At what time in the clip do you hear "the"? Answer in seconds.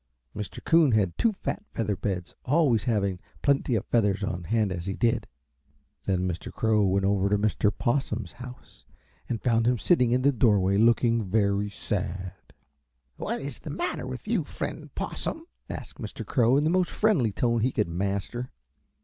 10.23-10.31, 13.59-13.69, 16.63-16.71